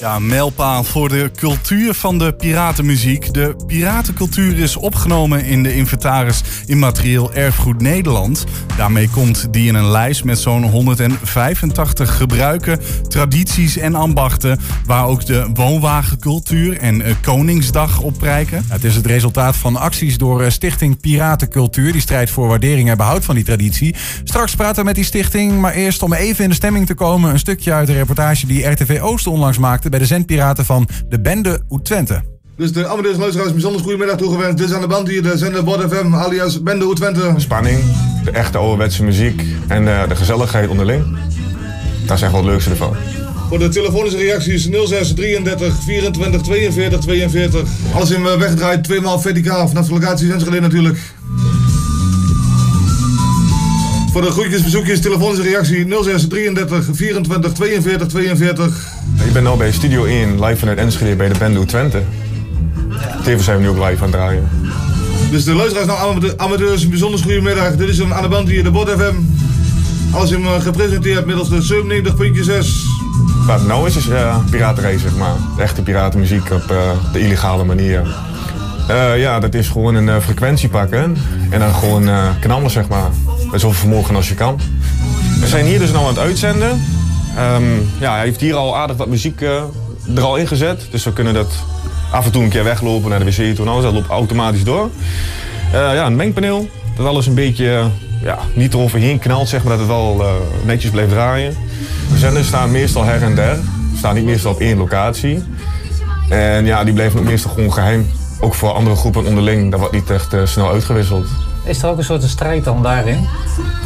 Ja, 0.00 0.18
mijlpaal 0.18 0.84
voor 0.84 1.08
de 1.08 1.30
cultuur 1.36 1.94
van 1.94 2.18
de 2.18 2.32
piratenmuziek. 2.32 3.34
De 3.34 3.56
piratencultuur 3.66 4.58
is 4.58 4.76
opgenomen 4.76 5.44
in 5.44 5.62
de 5.62 5.74
inventaris 5.74 6.42
Immaterieel 6.66 7.32
Erfgoed 7.32 7.80
Nederland. 7.80 8.44
Daarmee 8.76 9.08
komt 9.08 9.52
die 9.52 9.68
in 9.68 9.74
een 9.74 9.90
lijst 9.90 10.24
met 10.24 10.38
zo'n 10.38 10.62
185 10.70 12.16
gebruiken, 12.16 12.80
tradities 13.08 13.76
en 13.76 13.94
ambachten... 13.94 14.58
waar 14.86 15.06
ook 15.06 15.26
de 15.26 15.46
woonwagencultuur 15.54 16.78
en 16.78 17.02
eh, 17.02 17.14
Koningsdag 17.22 18.00
op 18.00 18.18
prijken. 18.18 18.64
Het 18.68 18.84
is 18.84 18.94
het 18.94 19.06
resultaat 19.06 19.56
van 19.56 19.76
acties 19.76 20.18
door 20.18 20.42
eh, 20.42 20.50
Stichting 20.50 21.00
Piratencultuur... 21.00 21.92
die 21.92 22.00
strijdt 22.00 22.30
voor 22.30 22.48
waardering 22.48 22.90
en 22.90 22.96
behoud 22.96 23.24
van 23.24 23.34
die 23.34 23.44
traditie. 23.44 23.94
Straks 24.24 24.54
praten 24.54 24.76
we 24.76 24.84
met 24.84 24.94
die 24.94 25.04
stichting, 25.04 25.60
maar 25.60 25.72
eerst 25.72 26.02
om 26.02 26.12
even 26.12 26.44
in 26.44 26.50
de 26.50 26.56
stemming 26.56 26.86
te 26.86 26.94
komen... 26.94 27.30
een 27.30 27.38
stukje 27.38 27.72
uit 27.72 27.86
de 27.86 27.92
reportage 27.92 28.46
die 28.46 28.66
RTV 28.66 28.98
Oost 29.02 29.26
onlangs 29.26 29.58
maakte... 29.58 29.62
bij 29.64 29.98
de 29.98 30.06
zendpiraten 30.06 30.64
van 30.64 30.88
de 31.08 31.20
Bende 31.20 31.62
Oet-Twente. 31.70 32.22
Dus 32.56 32.72
de 32.72 32.86
Amadeus 32.86 33.16
luisteraars, 33.16 33.52
bijzonder 33.52 33.80
goedemiddag 33.80 34.16
toegewenst. 34.16 34.56
Dit 34.56 34.68
is 34.68 34.74
aan 34.74 34.80
de 34.80 34.86
band 34.86 35.08
hier 35.08 35.22
de 35.22 35.38
zender 35.38 35.64
Bord 35.64 35.92
FM, 35.92 36.14
alias 36.14 36.62
Bende 36.62 36.84
Oet-Twente. 36.84 37.34
Spanning, 37.36 37.78
de 38.24 38.30
echte 38.30 38.58
ouderwetse 38.58 39.04
muziek 39.04 39.42
en 39.68 39.88
eh, 39.88 40.08
de 40.08 40.16
gezelligheid 40.16 40.68
onderling. 40.68 41.04
Dat 42.06 42.16
is 42.16 42.22
echt 42.22 42.32
wel 42.32 42.40
het 42.40 42.50
leukste 42.50 42.70
ervan. 42.70 42.96
Voor 43.48 43.58
de 43.58 43.68
telefonische 43.68 44.18
reacties 44.18 44.68
06 44.84 45.14
33 45.14 45.74
24 45.84 46.40
42 46.42 47.00
42. 47.00 47.68
Alles 47.94 48.10
in 48.10 48.26
eh, 48.26 48.36
weggedraaid, 48.36 48.84
tweemaal 48.84 49.20
verticaal. 49.20 49.68
Vanaf 49.68 49.86
de 49.86 49.92
locatie 49.92 50.32
Enschede 50.32 50.60
natuurlijk. 50.60 50.98
Voor 54.12 54.22
de 54.22 54.30
groetjes, 54.30 54.60
verzoekjes, 54.60 55.00
telefonische 55.00 55.42
reactie 55.42 56.02
06 56.02 56.28
33 56.28 56.88
24 56.92 57.52
42 57.52 58.08
42. 58.08 58.93
Ik 59.22 59.32
ben 59.32 59.42
nu 59.42 59.50
bij 59.56 59.72
Studio 59.72 60.04
1, 60.04 60.44
live 60.44 60.56
vanuit 60.56 60.78
Enschede 60.78 61.16
bij 61.16 61.28
de 61.28 61.38
Bende 61.38 61.64
Twente. 61.64 62.02
Tevens 63.24 63.44
zijn 63.44 63.56
we 63.56 63.62
nu 63.62 63.68
ook 63.68 63.76
live 63.88 63.96
aan 63.96 64.02
het 64.02 64.10
draaien. 64.12 64.48
Dus 65.30 65.44
de 65.44 65.54
luisteraars 65.54 65.86
nou 65.86 65.98
amate- 66.10 66.34
amateurs, 66.38 66.82
een 66.82 66.88
bijzonder 66.90 67.20
goedemiddag. 67.20 67.76
Dit 67.76 67.88
is 67.88 67.98
een 67.98 68.14
aan 68.14 68.22
de 68.22 68.28
band 68.28 68.48
hier, 68.48 68.62
de 68.62 68.70
Bord 68.70 68.88
FM. 68.90 69.14
Alles 70.10 70.30
in 70.30 70.44
eh, 70.44 70.60
gepresenteerd 70.60 71.26
middels 71.26 71.48
de 71.48 71.84
97.6. 72.62 72.66
Wat 73.46 73.58
het 73.58 73.68
nou 73.68 73.86
is, 73.86 73.96
is 73.96 74.06
uh, 74.08 74.36
piraterij, 74.50 74.98
zeg 74.98 75.16
maar. 75.16 75.34
De 75.56 75.62
echte 75.62 75.82
piratenmuziek 75.82 76.50
op 76.50 76.70
eh, 76.70 76.76
de 77.12 77.20
illegale 77.20 77.64
manier. 77.64 78.02
Eh, 78.88 79.18
ja, 79.20 79.40
dat 79.40 79.54
is 79.54 79.68
gewoon 79.68 79.94
een 79.94 80.08
eh, 80.08 80.16
frequentie 80.20 80.68
pakken 80.68 81.16
en 81.50 81.60
dan 81.60 81.74
gewoon 81.74 82.08
eh, 82.08 82.28
knallen, 82.40 82.70
zeg 82.70 82.88
maar. 82.88 83.08
Met 83.50 83.60
zoveel 83.60 83.78
vermogen 83.78 84.16
als 84.16 84.28
je 84.28 84.34
kan. 84.34 84.60
We 85.40 85.46
zijn 85.46 85.64
hier 85.66 85.78
dus 85.78 85.90
nou 85.90 86.02
aan 86.02 86.08
het 86.10 86.18
uitzenden. 86.18 86.80
Ehm, 87.36 87.64
ja, 88.00 88.14
hij 88.14 88.24
heeft 88.24 88.40
hier 88.40 88.54
al 88.54 88.76
aardig 88.76 88.96
wat 88.96 89.08
muziek 89.08 89.40
eh, 89.40 89.62
er 90.14 90.22
al 90.22 90.36
ingezet. 90.36 90.86
Dus 90.90 91.04
we 91.04 91.12
kunnen 91.12 91.34
dat 91.34 91.52
af 92.10 92.24
en 92.24 92.32
toe 92.32 92.42
een 92.42 92.48
keer 92.48 92.64
weglopen 92.64 93.10
naar 93.10 93.18
de 93.18 93.24
wc 93.24 93.54
toe. 93.54 93.64
Nou, 93.64 93.82
dat 93.82 93.92
loopt 93.92 94.08
automatisch 94.08 94.64
door. 94.64 94.90
Eh, 95.72 95.94
ja, 95.94 96.06
een 96.06 96.16
mengpaneel. 96.16 96.68
Dat 96.96 97.06
alles 97.06 97.26
een 97.26 97.34
beetje 97.34 97.68
eh, 97.68 97.86
ja, 98.22 98.38
niet 98.54 98.74
eroverheen 98.74 99.18
knalt, 99.18 99.48
zeg 99.48 99.62
maar. 99.62 99.70
Dat 99.70 99.80
het 99.80 99.88
wel 99.88 100.24
netjes 100.64 100.90
blijft 100.90 101.10
draaien. 101.10 101.56
De 102.12 102.18
zenders 102.18 102.46
staan 102.46 102.70
meestal 102.70 103.04
her 103.04 103.22
en 103.22 103.34
der. 103.34 103.58
Staan 103.96 104.14
niet 104.14 104.24
meestal 104.24 104.52
op 104.52 104.60
één 104.60 104.76
locatie. 104.76 105.42
En 106.28 106.64
ja, 106.64 106.84
die 106.84 106.94
blijven 106.94 107.20
ook 107.20 107.26
meestal 107.26 107.50
gewoon 107.50 107.72
geheim. 107.72 108.06
Ook 108.40 108.54
voor 108.54 108.72
andere 108.72 108.96
groepen 108.96 109.24
onderling. 109.24 109.70
Dat 109.70 109.80
wordt 109.80 109.94
niet 109.94 110.10
echt 110.10 110.34
snel 110.44 110.70
uitgewisseld. 110.70 111.26
Is 111.64 111.82
er 111.82 111.88
ook 111.88 111.98
een 111.98 112.04
soort 112.04 112.22
strijd 112.22 112.64
dan 112.64 112.82
daarin? 112.82 113.26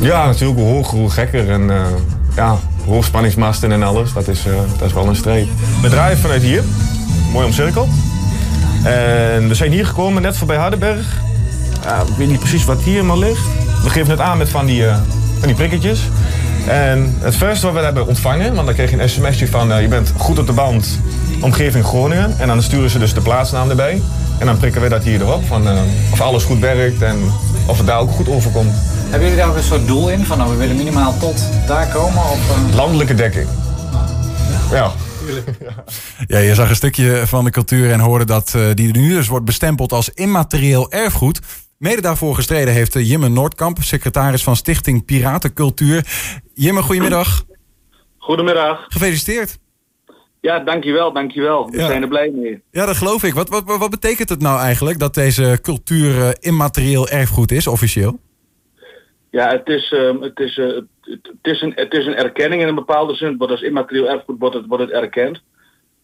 Ja, 0.00 0.26
natuurlijk 0.26 0.60
hoe 0.60 0.68
hoger, 0.68 0.98
hoe 0.98 1.10
gekker. 1.10 1.50
En 1.50 1.70
ja, 2.36 2.58
hoogspanningsmasten 2.88 3.72
en 3.72 3.82
alles. 3.82 4.12
Dat 4.12 4.28
is, 4.28 4.46
eh, 4.46 4.52
dat 4.78 4.88
is 4.88 4.94
wel 4.94 5.06
een 5.06 5.16
streep. 5.16 5.48
We 5.82 5.88
draaien 5.88 6.18
vanuit 6.18 6.42
hier. 6.42 6.62
Mooi 7.32 7.46
omcirkeld. 7.46 7.88
En 8.84 9.48
we 9.48 9.54
zijn 9.54 9.72
hier 9.72 9.86
gekomen, 9.86 10.22
net 10.22 10.36
voorbij 10.36 10.56
Hardenberg. 10.56 11.20
Ik 12.08 12.16
weet 12.16 12.28
niet 12.28 12.38
precies 12.38 12.64
wat 12.64 12.82
hier 12.82 13.04
maar 13.04 13.18
ligt. 13.18 13.42
We 13.82 13.90
geven 13.90 14.10
het 14.10 14.20
aan 14.20 14.38
met 14.38 14.48
van 14.48 14.66
die, 14.66 14.86
eh, 14.86 14.96
van 15.38 15.46
die 15.46 15.56
prikketjes. 15.56 16.00
En 16.66 17.16
het 17.18 17.36
first 17.36 17.62
wat 17.62 17.72
we 17.72 17.78
hebben 17.78 18.06
ontvangen, 18.06 18.54
want 18.54 18.66
dan 18.66 18.74
kreeg 18.74 18.90
je 18.90 19.02
een 19.02 19.08
sms'je 19.08 19.48
van 19.48 19.72
eh, 19.72 19.80
je 19.80 19.88
bent 19.88 20.12
goed 20.16 20.38
op 20.38 20.46
de 20.46 20.52
band, 20.52 20.98
omgeving 21.40 21.84
Groningen. 21.84 22.34
En 22.38 22.48
dan 22.48 22.62
sturen 22.62 22.90
ze 22.90 22.98
dus 22.98 23.14
de 23.14 23.20
plaatsnaam 23.20 23.70
erbij. 23.70 24.02
En 24.38 24.46
dan 24.46 24.58
prikken 24.58 24.80
we 24.80 24.88
dat 24.88 25.04
hier 25.04 25.20
erop, 25.20 25.46
van 25.46 25.66
of 26.12 26.20
alles 26.20 26.44
goed 26.44 26.58
werkt 26.58 27.02
en 27.02 27.16
of 27.66 27.78
het 27.78 27.86
daar 27.86 27.98
ook 27.98 28.10
goed 28.10 28.28
overkomt. 28.28 28.74
Hebben 29.10 29.20
jullie 29.28 29.36
daar 29.36 29.48
ook 29.48 29.56
een 29.56 29.62
soort 29.62 29.86
doel 29.86 30.10
in? 30.10 30.24
Van 30.24 30.38
nou, 30.38 30.50
we 30.50 30.56
willen 30.56 30.76
minimaal 30.76 31.18
tot 31.18 31.48
daar 31.66 31.88
komen? 31.92 32.18
Of, 32.22 32.50
eh? 32.70 32.74
Landelijke 32.76 33.14
dekking. 33.14 33.48
Ja. 34.70 34.90
Ja, 36.26 36.38
je 36.38 36.54
zag 36.54 36.68
een 36.68 36.76
stukje 36.76 37.22
van 37.26 37.44
de 37.44 37.50
cultuur 37.50 37.90
en 37.92 38.00
hoorde 38.00 38.24
dat 38.24 38.52
eh, 38.54 38.62
die 38.74 38.92
nu 38.98 39.08
dus 39.08 39.28
wordt 39.28 39.44
bestempeld 39.44 39.92
als 39.92 40.08
immaterieel 40.08 40.90
erfgoed. 40.90 41.40
Mede 41.78 42.00
daarvoor 42.00 42.34
gestreden 42.34 42.74
heeft 42.74 42.96
eh, 42.96 43.08
Jimme 43.08 43.28
Noordkamp, 43.28 43.82
secretaris 43.82 44.42
van 44.42 44.56
Stichting 44.56 45.04
Piratencultuur. 45.04 46.06
Jimme, 46.54 46.82
goedemiddag. 46.82 47.44
Goedemiddag. 48.18 48.84
Gefeliciteerd. 48.88 49.58
Ja, 50.40 50.58
dankjewel, 50.58 51.12
dankjewel. 51.12 51.70
We 51.70 51.78
Ja. 51.78 51.86
zijn 51.86 52.02
er 52.02 52.08
blij 52.08 52.30
mee. 52.34 52.62
Ja, 52.70 52.86
dat 52.86 52.96
geloof 52.96 53.22
ik. 53.24 53.34
Wat, 53.34 53.48
wat, 53.48 53.64
wat 53.64 53.90
betekent 53.90 54.28
het 54.28 54.40
nou 54.40 54.60
eigenlijk 54.60 54.98
dat 54.98 55.14
deze 55.14 55.58
cultuur 55.62 56.36
immaterieel 56.40 57.08
erfgoed 57.08 57.52
is, 57.52 57.66
officieel? 57.66 58.18
Ja, 59.30 59.48
het 59.48 59.68
is, 59.68 59.92
ehm, 59.92 60.20
het, 60.20 60.40
is, 60.40 60.58
eh, 60.58 60.66
het, 61.00 61.38
is 61.42 61.62
een, 61.62 61.72
het 61.74 61.94
is 61.94 62.06
een 62.06 62.16
erkenning 62.16 62.62
in 62.62 62.68
een 62.68 62.74
bepaalde 62.74 63.14
zin. 63.14 63.36
Wordt 63.36 63.52
als 63.52 63.62
immaterieel 63.62 64.08
erfgoed 64.08 64.38
wordt 64.38 64.54
het, 64.54 64.66
wordt 64.66 64.82
het 64.82 64.92
erkend. 64.92 65.42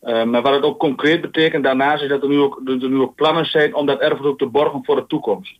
Eh, 0.01 0.25
maar 0.25 0.43
wat 0.43 0.55
het 0.55 0.63
ook 0.63 0.79
concreet 0.79 1.21
betekent 1.21 1.65
daarnaast 1.65 2.03
is 2.03 2.09
dat 2.09 2.23
er 2.23 2.29
nu, 2.29 2.39
ook, 2.39 2.61
er 2.65 2.89
nu 2.89 3.01
ook 3.01 3.15
plannen 3.15 3.45
zijn 3.45 3.75
om 3.75 3.87
dat 3.87 4.01
erfgoed 4.01 4.27
ook 4.27 4.39
te 4.39 4.47
borgen 4.47 4.85
voor 4.85 4.97
de 4.97 5.07
toekomst. 5.07 5.59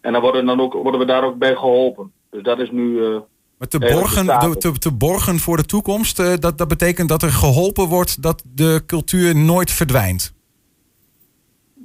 En 0.00 0.12
dan 0.12 0.22
worden, 0.22 0.46
dan 0.46 0.60
ook, 0.60 0.72
worden 0.72 1.00
we 1.00 1.06
daar 1.06 1.24
ook 1.24 1.38
bij 1.38 1.54
geholpen. 1.54 2.12
Dus 2.30 2.42
dat 2.42 2.58
is 2.58 2.70
nu... 2.70 3.04
eh, 3.04 3.18
Maar 3.58 3.68
te 3.68 3.78
borgen, 3.78 4.26
te, 4.58 4.72
te 4.78 4.92
borgen 4.92 5.38
voor 5.38 5.56
de 5.56 5.64
toekomst, 5.64 6.18
eh, 6.18 6.32
dat, 6.38 6.58
dat 6.58 6.68
betekent 6.68 7.08
dat 7.08 7.22
er 7.22 7.30
geholpen 7.30 7.86
wordt 7.88 8.22
dat 8.22 8.44
de 8.54 8.82
cultuur 8.86 9.36
nooit 9.36 9.70
verdwijnt. 9.70 10.34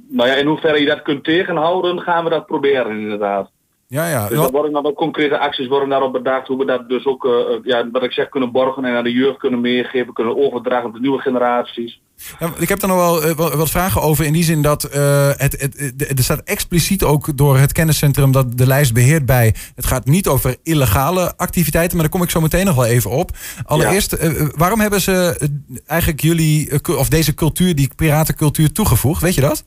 Nou 0.08 0.28
ja, 0.28 0.34
in 0.34 0.46
hoeverre 0.46 0.80
je 0.80 0.86
dat 0.86 1.02
kunt 1.02 1.24
tegenhouden, 1.24 2.00
gaan 2.00 2.24
we 2.24 2.30
dat 2.30 2.46
proberen 2.46 2.98
inderdaad. 2.98 3.50
Ja, 3.92 4.08
ja. 4.08 4.28
Dus 4.28 4.38
er 4.38 4.50
worden 4.50 4.72
dan 4.72 4.86
ook 4.86 4.96
concrete 4.96 5.38
acties 5.38 5.68
worden 5.68 5.88
daarop 5.88 6.12
bedacht 6.12 6.46
hoe 6.46 6.58
we 6.58 6.64
dat 6.64 6.88
dus 6.88 7.06
ook, 7.06 7.24
eh, 7.24 7.30
eh, 7.30 7.60
ja, 7.62 7.90
wat 7.92 8.02
ik 8.02 8.12
zeg, 8.12 8.28
kunnen 8.28 8.52
borgen 8.52 8.84
en 8.84 8.96
aan 8.96 9.04
de 9.04 9.12
jeugd 9.12 9.38
kunnen 9.38 9.60
meegeven, 9.60 10.12
kunnen 10.12 10.36
overdragen 10.36 10.86
op 10.88 10.92
de 10.94 11.00
nieuwe 11.00 11.18
generaties. 11.20 12.00
Ja, 12.38 12.50
ik 12.58 12.68
heb 12.68 12.82
er 12.82 12.88
nog 12.88 12.96
wel 12.96 13.22
eh, 13.22 13.36
wel- 13.36 13.56
wat 13.56 13.70
vragen 13.70 14.02
over 14.02 14.24
in 14.24 14.32
die 14.32 14.44
zin 14.44 14.62
dat 14.62 14.84
eh, 14.84 15.28
het, 15.36 15.60
het, 15.60 15.78
het- 15.96 16.18
er 16.18 16.24
staat 16.24 16.40
expliciet 16.44 17.02
ook 17.04 17.36
door 17.36 17.56
het 17.58 17.72
kenniscentrum 17.72 18.32
dat 18.32 18.58
de 18.58 18.66
lijst 18.66 18.94
beheert 18.94 19.26
bij. 19.26 19.54
Het 19.74 19.86
gaat 19.86 20.04
niet 20.06 20.28
over 20.28 20.56
illegale 20.62 21.36
activiteiten, 21.36 21.96
maar 21.96 22.06
daar 22.06 22.14
kom 22.14 22.22
ik 22.24 22.30
zo 22.30 22.40
meteen 22.40 22.64
nog 22.66 22.74
wel 22.76 22.84
even 22.86 23.10
op. 23.10 23.30
Allereerst, 23.64 24.16
waarom 24.56 24.80
hebben 24.80 25.00
ze 25.00 25.48
eigenlijk 25.86 26.20
jullie, 26.20 26.80
of 26.96 27.08
deze 27.08 27.34
cultuur, 27.34 27.74
die 27.74 27.90
piratencultuur 27.96 28.72
toegevoegd? 28.72 29.22
Weet 29.22 29.34
je 29.34 29.40
dat? 29.40 29.64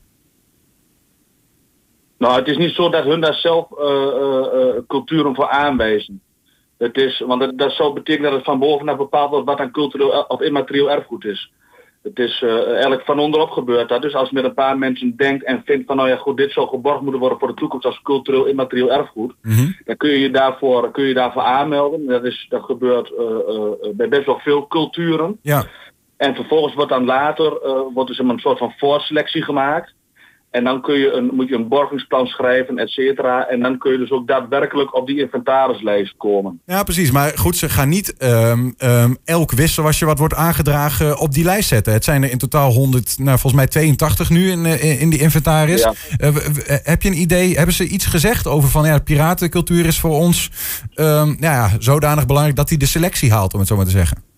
Nou, 2.24 2.38
het 2.38 2.48
is 2.48 2.56
niet 2.56 2.74
zo 2.74 2.88
dat 2.88 3.04
hun 3.04 3.20
daar 3.20 3.34
zelf 3.34 3.66
eh, 3.78 3.86
eh, 3.86 4.76
eh, 4.76 4.82
culturen 4.86 5.34
voor 5.34 5.48
aanwijzen. 5.48 6.20
Het 6.78 6.96
is, 6.96 7.18
want 7.26 7.40
dat, 7.40 7.58
dat 7.58 7.72
zou 7.72 7.92
betekenen 7.92 8.30
dat 8.30 8.38
het 8.38 8.48
van 8.48 8.58
bovenaf 8.58 8.96
bepaald 8.96 9.30
wordt 9.30 9.46
wat 9.46 9.58
aan 9.58 9.70
cultureel 9.70 10.24
of 10.28 10.40
immaterieel 10.40 10.90
erfgoed 10.90 11.24
is. 11.24 11.52
Het 12.02 12.18
is 12.18 12.42
eh, 12.42 12.70
eigenlijk 12.70 13.04
van 13.04 13.18
onderop 13.18 13.50
gebeurd. 13.50 13.88
Dat. 13.88 14.02
Dus 14.02 14.14
als 14.14 14.30
met 14.30 14.44
een 14.44 14.54
paar 14.54 14.78
mensen 14.78 15.16
denkt 15.16 15.44
en 15.44 15.62
vindt 15.64 15.86
van 15.86 15.96
nou 15.96 16.08
ja 16.08 16.16
goed, 16.16 16.36
dit 16.36 16.52
zou 16.52 16.68
geborgd 16.68 17.00
moeten 17.00 17.20
worden 17.20 17.38
voor 17.38 17.48
de 17.48 17.54
toekomst 17.54 17.86
als 17.86 18.02
cultureel 18.02 18.44
immaterieel 18.44 18.92
erfgoed. 18.92 19.34
Dan 19.84 19.96
kun 19.96 20.10
je 20.10 20.20
je 20.20 20.30
daarvoor, 20.30 20.90
kun 20.90 21.04
je 21.04 21.14
daarvoor 21.14 21.42
aanmelden. 21.42 22.06
Dat, 22.06 22.24
is, 22.24 22.46
dat 22.48 22.62
gebeurt 22.62 23.12
bij 23.96 24.08
best 24.08 24.26
wel 24.26 24.38
veel 24.38 24.66
culturen. 24.66 25.38
Ja. 25.42 25.64
En 26.16 26.34
vervolgens 26.34 26.74
wordt 26.74 26.90
dan 26.90 27.04
later 27.04 27.58
wordt 27.94 28.08
dus 28.08 28.18
een 28.18 28.38
soort 28.38 28.58
van 28.58 28.74
voorselectie 28.76 29.42
gemaakt. 29.42 29.94
En 30.54 30.64
dan 30.64 30.82
kun 30.82 30.98
je 30.98 31.12
een, 31.12 31.30
moet 31.32 31.48
je 31.48 31.54
een 31.54 31.68
borgingsplan 31.68 32.26
schrijven, 32.26 32.78
et 32.78 32.90
cetera. 32.90 33.46
En 33.46 33.60
dan 33.60 33.78
kun 33.78 33.92
je 33.92 33.98
dus 33.98 34.10
ook 34.10 34.26
daadwerkelijk 34.26 34.94
op 34.94 35.06
die 35.06 35.20
inventarislijst 35.20 36.14
komen. 36.16 36.60
Ja, 36.66 36.82
precies. 36.82 37.10
Maar 37.10 37.32
goed, 37.38 37.56
ze 37.56 37.68
gaan 37.68 37.88
niet 37.88 38.16
ehm, 38.16 38.70
ehm, 38.76 39.14
elk 39.24 39.52
wisselwasje 39.52 40.04
wat 40.04 40.18
wordt 40.18 40.34
aangedragen 40.34 41.18
op 41.18 41.32
die 41.32 41.44
lijst 41.44 41.68
zetten. 41.68 41.92
Het 41.92 42.04
zijn 42.04 42.22
er 42.22 42.30
in 42.30 42.38
totaal 42.38 42.72
100, 42.72 43.18
nou 43.18 43.38
volgens 43.38 43.52
mij 43.52 43.66
82 43.66 44.30
nu 44.30 44.50
in, 44.50 44.66
eh, 44.66 45.00
in 45.00 45.10
die 45.10 45.20
inventaris. 45.20 45.82
Ja. 45.82 45.92
Eh, 46.16 46.28
eh, 46.28 46.78
heb 46.82 47.02
je 47.02 47.08
een 47.08 47.20
idee, 47.20 47.56
hebben 47.56 47.74
ze 47.74 47.86
iets 47.86 48.06
gezegd 48.06 48.46
over 48.46 48.68
van 48.68 48.86
ja, 48.86 48.98
piratencultuur 48.98 49.86
is 49.86 50.00
voor 50.00 50.14
ons 50.14 50.50
ehm, 50.94 51.26
nou 51.26 51.38
ja, 51.38 51.70
zodanig 51.78 52.26
belangrijk 52.26 52.56
dat 52.56 52.68
hij 52.68 52.78
de 52.78 52.86
selectie 52.86 53.32
haalt, 53.32 53.52
om 53.52 53.58
het 53.58 53.68
zo 53.68 53.76
maar 53.76 53.84
te 53.84 53.90
zeggen? 53.90 54.33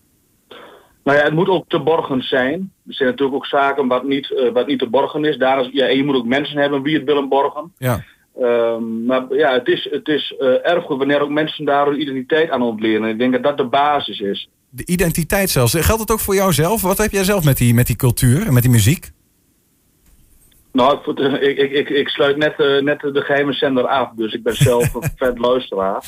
Nou 1.07 1.19
ja, 1.19 1.25
het 1.25 1.33
moet 1.33 1.49
ook 1.49 1.65
te 1.67 1.79
borgen 1.79 2.21
zijn. 2.21 2.71
Er 2.87 2.93
zijn 2.93 3.09
natuurlijk 3.09 3.37
ook 3.37 3.45
zaken 3.45 3.87
wat 3.87 4.03
niet, 4.03 4.31
eh, 4.31 4.51
wat 4.51 4.67
niet 4.67 4.79
te 4.79 4.89
borgen 4.89 5.25
is. 5.25 5.37
Daar 5.37 5.59
is 5.61 5.69
ja, 5.71 5.87
en 5.87 5.97
je 5.97 6.03
moet 6.03 6.15
ook 6.15 6.25
mensen 6.25 6.57
hebben 6.57 6.81
wie 6.81 6.95
het 6.95 7.03
willen 7.03 7.29
borgen. 7.29 7.71
Ja. 7.77 8.03
Ehm, 8.39 9.05
maar 9.05 9.25
ja, 9.29 9.53
het 9.53 9.67
is, 9.67 9.87
het 9.91 10.07
is 10.07 10.35
eh, 10.39 10.71
erfgoed 10.71 10.97
wanneer 10.97 11.21
ook 11.21 11.29
mensen 11.29 11.65
daar 11.65 11.85
hun 11.85 12.01
identiteit 12.01 12.49
aan 12.49 12.61
ontleren. 12.61 13.09
Ik 13.09 13.19
denk 13.19 13.33
dat 13.33 13.43
dat 13.43 13.57
de 13.57 13.65
basis 13.65 14.19
is. 14.19 14.49
De 14.69 14.85
identiteit 14.85 15.49
zelfs. 15.49 15.73
Geldt 15.73 16.01
het 16.01 16.11
ook 16.11 16.19
voor 16.19 16.35
jou 16.35 16.53
zelf? 16.53 16.81
Wat 16.81 16.97
heb 16.97 17.11
jij 17.11 17.23
zelf 17.23 17.43
met 17.43 17.57
die, 17.57 17.73
met 17.73 17.87
die 17.87 17.95
cultuur 17.95 18.47
en 18.47 18.53
met 18.53 18.63
die 18.63 18.71
muziek? 18.71 19.09
Nou, 20.71 20.99
ik, 21.15 21.57
ik, 21.57 21.71
ik, 21.71 21.89
ik 21.89 22.07
sluit 22.07 22.37
net, 22.37 22.59
eh, 22.59 22.81
net 22.81 22.99
de 22.99 23.21
geheime 23.21 23.53
zender 23.53 23.87
af, 23.87 24.09
dus 24.15 24.33
ik 24.33 24.43
ben 24.43 24.55
zelf 24.55 24.93
een 24.93 25.09
vet 25.15 25.37
luisteraar. 25.37 26.03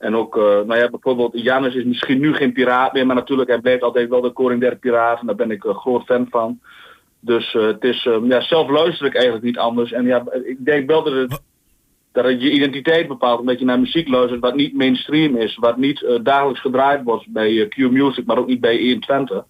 En 0.00 0.16
ook, 0.16 0.36
eh, 0.36 0.42
nou 0.42 0.76
ja, 0.76 0.88
bijvoorbeeld 0.90 1.42
Janus 1.42 1.74
is 1.74 1.84
misschien 1.84 2.18
nu 2.18 2.34
geen 2.34 2.52
piraat 2.52 2.92
meer, 2.92 3.06
maar 3.06 3.16
natuurlijk, 3.16 3.48
hij 3.48 3.60
blijft 3.60 3.82
altijd 3.82 4.08
wel 4.08 4.20
de 4.20 4.30
koning 4.30 4.60
der 4.60 4.76
piraten. 4.76 5.26
Daar 5.26 5.36
ben 5.36 5.50
ik 5.50 5.64
een 5.64 5.74
groot 5.74 6.04
fan 6.04 6.26
van. 6.30 6.60
Dus 7.20 7.54
eh, 7.54 7.66
het 7.66 7.84
is, 7.84 8.06
eh, 8.06 8.16
ja, 8.22 8.40
zelf 8.40 8.68
luister 8.68 9.06
ik 9.06 9.14
eigenlijk 9.14 9.44
niet 9.44 9.58
anders. 9.58 9.92
En 9.92 10.06
ja, 10.06 10.24
ik 10.44 10.64
denk 10.64 10.86
wel 10.88 11.02
dat 11.02 11.12
het, 11.12 11.42
dat 12.12 12.24
het 12.24 12.42
je 12.42 12.50
identiteit 12.50 13.08
bepaalt, 13.08 13.40
omdat 13.40 13.58
je 13.58 13.64
naar 13.64 13.80
muziek 13.80 14.08
luistert 14.08 14.40
wat 14.40 14.54
niet 14.54 14.74
mainstream 14.74 15.36
is, 15.36 15.56
wat 15.56 15.76
niet 15.76 16.18
dagelijks 16.22 16.60
gedraaid 16.60 17.02
wordt 17.02 17.26
bij 17.28 17.66
Q 17.68 17.76
Music, 17.76 18.26
maar 18.26 18.38
ook 18.38 18.46
niet 18.46 18.60
bij 18.60 18.76
120. 18.76 19.44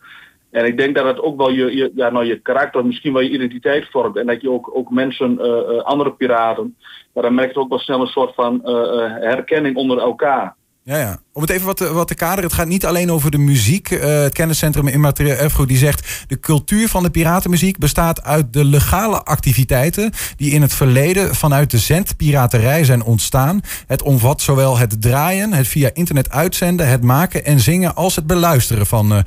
En 0.50 0.64
ik 0.64 0.79
denk 0.79 0.97
dat 0.97 1.05
het 1.05 1.20
ook 1.20 1.37
wel 1.37 1.50
je, 1.50 1.76
je, 1.76 1.93
ja, 1.94 2.11
nou, 2.11 2.25
je 2.25 2.41
karakter, 2.41 2.87
misschien 2.87 3.12
wel 3.12 3.23
je 3.23 3.31
identiteit 3.31 3.87
vormt. 3.91 4.17
En 4.17 4.26
dat 4.26 4.41
je 4.41 4.50
ook, 4.50 4.76
ook 4.76 4.91
mensen, 4.91 5.38
eh, 5.38 5.82
andere 5.82 6.12
piraten, 6.12 6.76
maar 7.12 7.23
dan 7.23 7.35
merk 7.35 7.52
je 7.52 7.61
ook 7.61 7.69
wel 7.69 7.79
snel 7.79 8.00
een 8.00 8.06
soort 8.06 8.35
van 8.35 8.64
eh, 8.64 8.75
herkenning 9.20 9.76
onder 9.76 9.99
elkaar. 9.99 10.56
Ja, 10.85 10.99
ja. 10.99 11.21
Om 11.32 11.43
het 11.43 11.50
even 11.50 11.67
wat 11.67 11.77
te, 11.77 11.93
wat 11.93 12.09
te 12.09 12.15
kaderen. 12.15 12.44
Het 12.44 12.53
gaat 12.53 12.67
niet 12.67 12.87
alleen 12.87 13.12
over 13.12 13.31
de 13.31 13.38
muziek. 13.38 13.91
Eh, 13.91 14.23
het 14.23 14.32
kenniscentrum 14.32 14.88
Immaterieel 14.88 15.37
Erfgoed 15.37 15.69
die 15.69 15.77
zegt... 15.77 16.25
de 16.29 16.41
cultuur 16.41 16.88
van 16.88 17.03
de 17.03 17.11
piratenmuziek 17.11 17.79
bestaat 17.79 18.23
uit 18.23 18.53
de 18.53 18.65
legale 18.65 19.23
activiteiten... 19.23 20.12
die 20.37 20.50
in 20.50 20.62
het 20.62 20.75
verleden 20.75 21.35
vanuit 21.35 21.71
de 21.71 21.79
zendpiraterij 21.79 22.85
zijn 22.85 23.03
ontstaan. 23.03 23.61
Het 23.87 24.03
omvat 24.03 24.43
zowel 24.43 24.79
het 24.79 25.03
draaien, 25.03 25.53
het 25.53 25.69
via 25.69 25.91
internet 25.93 26.31
uitzenden... 26.31 26.88
het 26.88 27.03
maken 27.03 27.44
en 27.44 27.61
zingen 27.61 27.94
als 27.94 28.17
het 28.17 28.27
beluisteren 28.27 28.87
van 28.87 29.12
eh, 29.12 29.23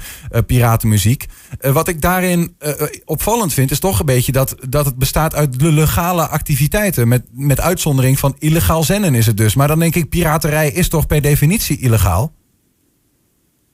piratenmuziek. 0.45 1.25
Eh, 1.59 1.73
wat 1.73 1.87
ik 1.87 2.01
daarin 2.01 2.55
eh, 2.59 2.69
eh, 2.69 2.87
opvallend 3.05 3.53
vind... 3.53 3.71
is 3.71 3.79
toch 3.79 3.99
een 3.99 4.05
beetje 4.05 4.31
dat, 4.31 4.55
dat 4.69 4.85
het 4.85 4.97
bestaat 4.97 5.35
uit 5.35 5.59
de 5.59 5.71
legale 5.71 6.27
activiteiten. 6.27 7.07
Met, 7.07 7.23
met 7.31 7.61
uitzondering 7.61 8.19
van 8.19 8.35
illegaal 8.39 8.83
zenden 8.83 9.15
is 9.15 9.25
het 9.25 9.37
dus. 9.37 9.55
Maar 9.55 9.67
dan 9.67 9.79
denk 9.79 9.95
ik, 9.95 10.09
piraterij 10.09 10.69
is 10.69 10.89
toch 10.89 11.07
per 11.07 11.21
definitie 11.21 11.79
illegaal? 11.79 12.31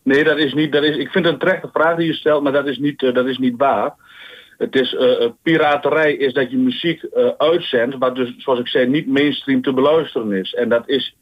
Nee, 0.04 0.24
dat 0.24 0.38
is 0.38 0.54
niet. 0.54 0.72
Dat 0.72 0.84
is, 0.84 0.98
ik 0.98 1.10
vind 1.10 1.26
het 1.26 1.34
een 1.34 1.40
terechte 1.40 1.70
vraag 1.74 1.98
die 1.98 2.08
je 2.08 2.14
stelt, 2.14 2.44
maar 2.44 2.52
dat 2.52 2.68
is 2.68 2.78
niet, 2.78 3.00
dat 3.00 3.26
is 3.26 3.38
niet 3.38 3.58
waar. 3.58 3.94
Het 4.58 4.76
is 4.76 4.98
piraterij 5.44 6.14
is 6.14 6.34
dat 6.34 6.52
je 6.52 6.58
muziek 6.58 7.08
uitzendt, 7.38 7.96
wat 7.98 8.16
dus, 8.16 8.34
zoals 8.38 8.60
ik 8.60 8.68
zei, 8.68 8.88
niet 8.88 9.08
mainstream 9.08 9.62
te 9.62 9.74
beluisteren 9.74 10.32
is. 10.32 10.54
En 10.54 10.70
dat 10.70 10.90
is 10.90 11.16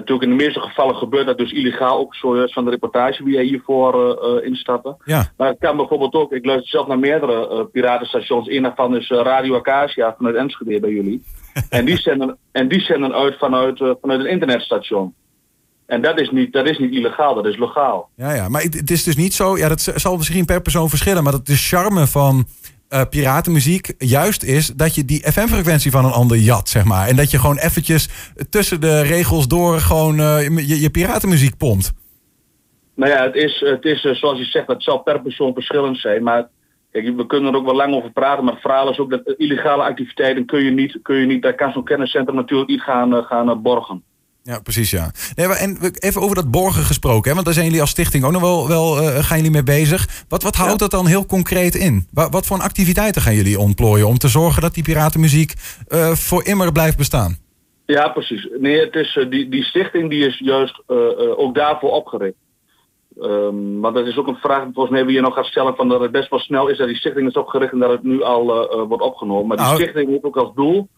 natuurlijk 0.00 0.30
in 0.30 0.36
de 0.36 0.44
meeste 0.44 0.60
gevallen 0.60 0.94
gebeurt 0.94 1.26
dat 1.26 1.38
dus 1.38 1.52
illegaal, 1.52 1.98
ook 1.98 2.14
zoals 2.14 2.52
van 2.52 2.64
de 2.64 2.70
reportage 2.70 3.24
wie 3.24 3.34
jij 3.34 3.44
hiervoor 3.44 3.94
eh, 3.94 4.36
eh, 4.36 4.46
instappen. 4.46 4.96
Ja. 5.04 5.32
Maar 5.36 5.48
het 5.48 5.58
kan 5.58 5.76
bijvoorbeeld 5.76 6.14
ook, 6.14 6.32
ik 6.32 6.44
luister 6.44 6.70
zelf 6.70 6.86
naar 6.86 6.98
meerdere 6.98 7.48
eh, 7.48 7.60
piratenstations. 7.72 8.48
Een 8.48 8.62
daarvan 8.62 8.96
is 8.96 9.10
eh, 9.10 9.20
Radio 9.22 9.56
Acacia 9.56 10.14
vanuit 10.16 10.36
Enschede 10.36 10.80
bij 10.80 10.90
jullie. 10.90 11.22
en, 11.68 11.84
die 11.84 11.98
zenden, 11.98 12.36
en 12.52 12.68
die 12.68 12.80
zenden 12.80 13.12
uit 13.12 13.38
vanuit, 13.38 13.80
eh, 13.80 13.90
vanuit 14.00 14.20
een 14.20 14.30
internetstation. 14.30 15.14
En 15.86 16.02
dat 16.02 16.20
is, 16.20 16.30
niet, 16.30 16.52
dat 16.52 16.68
is 16.68 16.78
niet 16.78 16.92
illegaal, 16.92 17.34
dat 17.34 17.46
is 17.46 17.58
legaal. 17.58 18.08
Ja, 18.16 18.32
ja, 18.34 18.48
maar 18.48 18.62
het, 18.62 18.74
het 18.74 18.90
is 18.90 19.02
dus 19.02 19.16
niet 19.16 19.34
zo. 19.34 19.56
Ja, 19.56 19.68
dat 19.68 19.80
zal 19.94 20.16
misschien 20.16 20.44
per 20.44 20.62
persoon 20.62 20.88
verschillen. 20.88 21.22
Maar 21.22 21.32
dat 21.32 21.46
de 21.46 21.56
charme 21.56 22.06
van 22.06 22.46
eh, 22.92 23.02
piratenmuziek 23.10 23.94
juist 23.98 24.42
is 24.42 24.66
dat 24.66 24.94
je 24.94 25.04
die 25.04 25.32
FM-frequentie 25.32 25.90
van 25.90 26.04
een 26.04 26.12
ander 26.12 26.36
jat, 26.36 26.68
zeg 26.68 26.84
maar. 26.84 27.08
En 27.08 27.16
dat 27.16 27.30
je 27.30 27.38
gewoon 27.38 27.58
eventjes 27.58 28.08
tussen 28.50 28.80
de 28.80 29.02
regels 29.02 29.48
door 29.48 29.78
gewoon 29.78 30.18
eh, 30.18 30.80
je, 30.80 30.90
piratenmuziek 30.90 31.56
pompt. 31.56 31.92
Nou 32.94 33.12
ja, 33.12 33.22
het 33.22 33.34
is, 33.34 33.60
het 33.60 33.84
is 33.84 34.04
eh, 34.04 34.14
zoals 34.14 34.38
je 34.38 34.44
zegt, 34.44 34.66
het 34.66 34.82
zal 34.82 34.98
per 34.98 35.22
persoon 35.22 35.54
verschillend 35.54 35.98
zijn. 35.98 36.22
Maar 36.22 36.48
kijk, 36.90 37.16
we 37.16 37.26
kunnen 37.26 37.52
er 37.52 37.58
ook 37.58 37.64
wel 37.64 37.76
lang 37.76 37.94
over 37.94 38.12
praten. 38.12 38.44
Maar 38.44 38.52
het 38.52 38.62
verhaal 38.62 38.90
is 38.90 38.98
ook 38.98 39.10
dat 39.10 39.34
illegale 39.36 39.82
activiteiten 39.82 40.46
kun 40.46 40.64
je 40.64 40.70
niet, 40.70 40.98
kun 41.02 41.16
je 41.16 41.26
niet 41.26 41.42
daar 41.42 41.54
kan 41.54 41.72
zo'n 41.72 41.84
kenniscentrum 41.84 42.36
natuurlijk 42.36 42.70
niet 42.70 42.82
gaan, 42.82 43.24
gaan 43.24 43.62
borgen. 43.62 44.02
Ja, 44.44 44.60
precies, 44.60 44.90
ja. 44.90 45.10
Nee, 45.34 45.46
maar 45.48 45.56
en 45.56 45.78
even 45.98 46.20
over 46.20 46.36
dat 46.36 46.50
borgen 46.50 46.82
gesproken, 46.82 47.28
hè, 47.28 47.34
want 47.34 47.44
daar 47.44 47.54
zijn 47.54 47.66
jullie 47.66 47.80
als 47.80 47.90
stichting 47.90 48.24
ook 48.24 48.32
nog 48.32 48.40
wel, 48.42 48.68
wel 48.68 48.98
eh, 48.98 49.24
gaan 49.24 49.36
jullie 49.36 49.52
mee 49.52 49.62
bezig. 49.62 50.24
Wat, 50.28 50.42
wat 50.42 50.56
houdt 50.56 50.78
dat 50.78 50.90
dan 50.90 51.06
heel 51.06 51.26
concreet 51.26 51.74
in? 51.74 52.06
Wat, 52.12 52.32
wat 52.32 52.46
voor 52.46 52.60
activiteiten 52.60 53.22
gaan 53.22 53.34
jullie 53.34 53.58
ontplooien 53.58 54.06
om 54.06 54.18
te 54.18 54.28
zorgen 54.28 54.62
dat 54.62 54.74
die 54.74 54.82
piratenmuziek 54.82 55.54
eh, 55.88 56.10
voor 56.10 56.44
immer 56.44 56.72
blijft 56.72 56.96
bestaan? 56.96 57.38
Ja, 57.86 58.08
precies. 58.08 58.48
Nee, 58.58 58.80
het 58.80 58.94
is, 58.94 59.26
die, 59.30 59.48
die 59.48 59.62
stichting 59.62 60.10
die 60.10 60.26
is 60.26 60.38
juist 60.38 60.82
ook 61.36 61.54
daarvoor 61.54 61.90
opgericht. 61.90 62.34
Ehm, 63.20 63.80
maar 63.80 63.92
dat 63.92 64.06
is 64.06 64.16
ook 64.16 64.26
een 64.26 64.36
vraag 64.36 64.62
volgens 64.62 64.90
mij 64.90 65.04
wie 65.04 65.14
je 65.14 65.20
nog 65.20 65.34
gaat 65.34 65.44
stellen 65.44 65.76
van 65.76 65.88
dat 65.88 66.00
het 66.00 66.10
best 66.12 66.30
wel 66.30 66.38
snel 66.38 66.68
is 66.68 66.78
dat 66.78 66.86
die 66.86 66.96
stichting 66.96 67.28
is 67.28 67.34
opgericht 67.34 67.72
en 67.72 67.78
dat 67.78 67.90
het 67.90 68.02
nu 68.02 68.22
al 68.22 68.44
wordt 68.88 69.02
opgenomen. 69.02 69.46
Maar 69.46 69.56
die 69.56 69.66
Nou- 69.66 69.80
stichting 69.80 70.10
heeft 70.10 70.24
ook 70.24 70.36
als 70.36 70.54
doel 70.54 70.88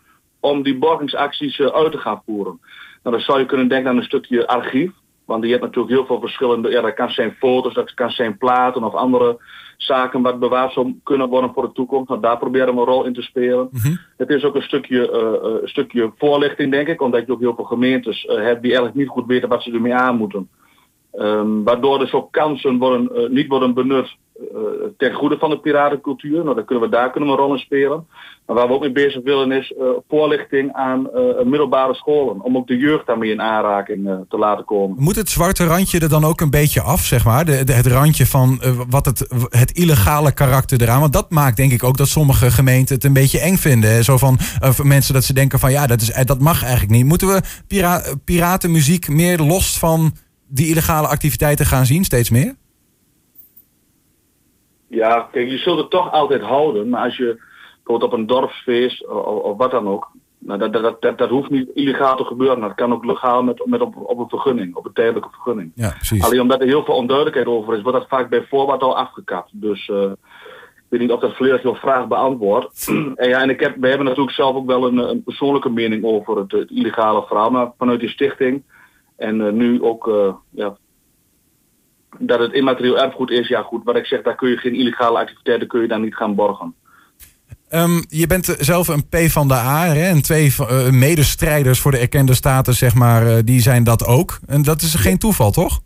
om 0.41 0.63
die 0.63 0.79
borgingsacties 0.79 1.61
uit 1.61 1.93
te 1.93 1.99
gaan 1.99 2.23
voeren. 2.27 2.61
Nou, 3.05 3.17
dan 3.17 3.25
zou 3.25 3.39
je 3.39 3.47
kunnen 3.47 3.69
denken 3.69 3.91
aan 3.91 3.97
een 3.97 4.03
stukje 4.03 4.47
archief. 4.47 4.91
Want 5.25 5.45
je 5.45 5.51
hebt 5.51 5.63
natuurlijk 5.63 5.95
heel 5.95 6.07
veel 6.07 6.21
verschillende, 6.21 6.71
ja 6.71 6.81
dat 6.81 6.95
kan 6.95 7.11
zijn 7.11 7.37
foto's, 7.39 7.75
dat 7.75 7.95
kan 7.95 8.11
zijn 8.11 8.39
platen 8.39 8.85
of 8.85 8.95
andere 8.95 9.39
zaken 9.77 10.23
wat 10.23 10.39
bewaard 10.39 10.73
zou 10.73 10.95
kunnen 11.03 11.29
worden 11.29 11.53
voor 11.53 11.63
de 11.63 11.73
toekomst. 11.73 12.09
Nou, 12.09 12.21
daar 12.21 12.39
proberen 12.39 12.75
we 12.75 12.81
een 12.81 12.87
rol 12.87 13.05
in 13.05 13.13
te 13.13 13.23
spelen. 13.23 13.69
Het 14.17 14.29
is 14.29 14.45
ook 14.45 14.55
een 14.55 14.63
stukje, 14.63 15.11
eh, 15.11 15.21
eh, 15.21 15.63
een 15.63 15.69
stukje 15.69 16.13
voorlichting, 16.17 16.71
denk 16.71 16.89
ik, 16.89 17.03
omdat 17.03 17.27
je 17.27 17.33
ook 17.33 17.41
heel 17.41 17.55
veel 17.55 17.65
gemeentes 17.65 18.25
eh, 18.25 18.37
hebt 18.37 18.63
die 18.63 18.71
eigenlijk 18.71 18.95
niet 18.95 19.09
goed 19.09 19.27
weten 19.27 19.49
wat 19.49 19.63
ze 19.63 19.73
ermee 19.73 19.95
aan 19.95 20.17
moeten. 20.17 20.49
Ehm, 21.13 21.63
waardoor 21.63 21.99
dus 21.99 22.13
ook 22.13 22.33
kansen 22.33 22.79
worden, 22.79 23.33
niet 23.33 23.49
worden 23.49 23.75
benut 23.75 24.17
ten 24.97 25.13
goede 25.13 25.39
van 25.39 25.51
de 25.51 25.59
piratencultuur. 25.59 26.45
Nou, 26.45 26.55
dan 26.55 26.65
kunnen 26.65 26.85
we 26.85 26.91
daar 26.91 27.11
kunnen 27.11 27.29
we 27.29 27.35
een 27.35 27.41
rol 27.41 27.53
in 27.53 27.59
spelen. 27.59 28.07
Maar 28.47 28.57
waar 28.57 28.69
we 28.69 28.75
ook 28.75 28.81
mee 28.81 28.93
bezig 28.93 29.23
willen 29.23 29.53
is 29.53 29.73
eh, 29.73 29.87
voorlichting 30.09 30.73
aan 30.73 31.11
eh, 31.11 31.45
middelbare 31.45 31.95
scholen. 31.95 32.43
Om 32.43 32.57
ook 32.57 32.67
de 32.67 32.77
jeugd 32.77 33.07
daarmee 33.07 33.31
in 33.31 33.41
aanraking 33.41 34.09
eh, 34.09 34.17
te 34.29 34.39
laten 34.39 34.65
komen. 34.65 34.97
Moet 34.99 35.17
het 35.17 35.29
zwarte 35.29 35.65
randje 35.67 36.01
er 36.01 36.09
dan 36.09 36.25
ook 36.25 36.41
een 36.41 36.51
beetje 36.51 36.81
af, 36.81 37.01
zeg 37.01 37.25
maar? 37.25 37.45
De, 37.45 37.53
het 37.53 37.87
randje 37.87 38.27
van 38.27 38.61
eh, 38.63 38.81
wat 38.89 39.05
het, 39.05 39.27
het 39.49 39.73
illegale 39.73 40.33
karakter 40.33 40.83
eraan. 40.83 41.01
Want 41.01 41.13
dat 41.13 41.31
maakt 41.31 41.57
denk 41.57 41.73
ik 41.73 41.83
ook 41.83 41.97
dat 41.97 42.09
sommige 42.09 42.51
gemeenten 42.51 42.95
het 42.95 43.05
een 43.05 43.13
beetje 43.13 43.41
eng 43.41 43.57
vinden. 43.57 43.91
hè. 43.91 44.03
Zo 44.03 44.17
van 44.17 44.39
eh, 44.61 44.79
mensen 44.81 45.15
dat 45.15 45.25
ze 45.25 45.33
denken 45.33 45.59
van 45.59 45.71
ja, 45.71 45.87
dat, 45.87 46.01
is, 46.01 46.11
eh, 46.11 46.25
dat 46.25 46.41
mag 46.41 46.63
eigenlijk 46.63 46.93
niet. 46.93 47.05
Moeten 47.05 47.29
we 47.29 47.41
pira 47.67 48.03
piratenmuziek 48.25 49.09
meer 49.09 49.39
los 49.39 49.79
van 49.79 50.13
die 50.49 50.69
illegale 50.69 51.07
activiteiten 51.07 51.67
gaan 51.67 51.87
zien, 51.87 52.05
steeds 52.05 52.31
meer? 52.31 52.55
Ja, 54.95 55.29
kijk, 55.33 55.51
je 55.51 55.59
zult 55.59 55.79
het 55.79 55.91
toch 55.91 56.13
altijd 56.13 56.43
houden. 56.43 56.89
Maar 56.89 57.05
als 57.05 57.17
je 57.17 57.41
bijvoorbeeld 57.85 58.13
op 58.13 58.19
een 58.19 58.27
dorpsfeest 58.27 59.07
of, 59.07 59.25
of 59.25 59.57
wat 59.57 59.71
dan 59.71 59.89
ook. 59.89 60.11
Nou, 60.39 60.59
dat, 60.59 60.73
dat, 60.73 61.03
dat, 61.03 61.19
dat 61.19 61.29
hoeft 61.29 61.51
niet 61.51 61.71
illegaal 61.75 62.17
te 62.17 62.25
gebeuren. 62.25 62.61
Dat 62.61 62.75
kan 62.75 62.93
ook 62.93 63.05
legaal 63.05 63.43
met, 63.43 63.67
met 63.67 63.81
op, 63.81 63.97
op 63.97 64.19
een 64.19 64.29
vergunning, 64.29 64.75
op 64.75 64.87
een 64.87 64.93
tijdelijke 64.93 65.29
vergunning. 65.31 65.73
Ja, 65.75 65.91
precies. 65.91 66.25
Alleen 66.25 66.41
omdat 66.41 66.61
er 66.61 66.67
heel 66.67 66.85
veel 66.85 66.95
onduidelijkheid 66.95 67.49
over 67.49 67.75
is, 67.75 67.83
wordt 67.83 67.99
dat 67.99 68.09
vaak 68.09 68.29
bij 68.29 68.47
voorbaat 68.49 68.83
al 68.83 68.97
afgekapt. 68.97 69.51
Dus 69.53 69.89
eh, 69.89 70.11
ik 70.75 70.87
weet 70.89 71.01
niet 71.01 71.11
of 71.11 71.21
dat 71.21 71.37
volledig 71.37 71.63
jouw 71.63 71.75
vraag 71.75 72.09
beantwoordt. 72.09 72.89
en 73.15 73.29
ja, 73.29 73.41
en 73.43 73.51
ik 73.51 73.61
heb, 73.61 73.77
we 73.81 73.89
hebben 73.89 74.07
natuurlijk 74.07 74.37
zelf 74.37 74.57
ook 74.57 74.67
wel 74.67 74.87
een, 74.87 74.97
een 74.99 75.23
persoonlijke 75.23 75.71
mening 75.71 76.05
over 76.05 76.37
het, 76.37 76.53
het 76.53 76.71
illegale 76.71 77.25
verhaal, 77.27 77.51
maar 77.51 77.73
vanuit 77.79 78.01
die 78.01 78.09
stichting. 78.09 78.63
En 79.17 79.47
eh, 79.47 79.53
nu 79.53 79.83
ook 79.83 80.07
uh, 80.07 80.35
ja, 80.51 80.77
dat 82.19 82.39
het 82.39 82.53
immaterieel 82.53 82.99
erfgoed 82.99 83.31
is, 83.31 83.49
ja 83.49 83.63
goed, 83.63 83.85
wat 83.85 83.97
ik 83.97 84.07
zeg, 84.07 84.23
daar 84.23 84.35
kun 84.35 84.49
je 84.49 84.57
geen 84.57 84.75
illegale 84.75 85.19
activiteiten 85.19 85.69
kun 85.69 85.81
je 85.81 85.89
daar 85.89 86.01
niet 86.01 86.17
gaan 86.17 86.35
borgen. 86.35 86.75
Um, 87.71 88.05
je 88.09 88.27
bent 88.27 88.57
zelf 88.59 88.89
een 88.89 89.09
P 89.09 89.17
van 89.17 89.49
de 89.49 89.55
A 89.55 89.85
hè? 89.85 90.09
en 90.09 90.23
twee 90.23 90.55
uh, 90.61 90.91
medestrijders 90.91 91.81
voor 91.81 91.91
de 91.91 91.99
erkende 91.99 92.35
status, 92.35 92.79
zeg 92.79 92.95
maar, 92.95 93.27
uh, 93.27 93.39
die 93.45 93.61
zijn 93.61 93.85
dat 93.85 94.07
ook. 94.07 94.39
En 94.47 94.63
dat 94.63 94.83
is 94.83 94.95
geen 94.95 95.19
toeval, 95.19 95.51
toch? 95.51 95.81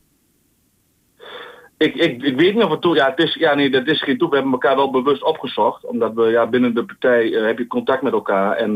Ik, 1.77 1.95
ik, 1.95 2.23
ik 2.23 2.37
weet 2.37 2.55
niet 2.55 2.65
of 2.65 2.71
het 2.71 2.81
toe. 2.81 2.95
Ja, 2.95 3.11
het 3.11 3.19
is, 3.19 3.35
ja, 3.35 3.55
nee, 3.55 3.71
dat 3.71 3.87
is 3.87 4.03
geen 4.03 4.19
toeval. 4.19 4.29
We 4.29 4.35
hebben 4.35 4.53
elkaar 4.53 4.77
wel 4.77 4.91
bewust 4.91 5.25
opgezocht. 5.25 5.85
Omdat 5.85 6.15
we 6.15 6.23
ja, 6.23 6.47
binnen 6.47 6.75
de 6.75 6.85
partij 6.85 7.25
uh, 7.25 7.47
heb 7.47 7.59
je 7.59 7.67
contact 7.67 8.03
met 8.03 8.13
elkaar. 8.13 8.57
En 8.57 8.75